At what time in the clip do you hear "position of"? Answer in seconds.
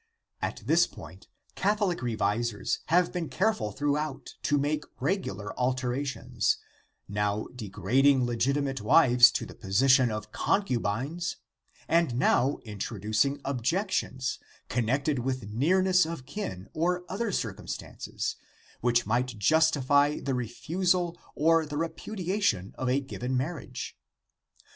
9.53-10.31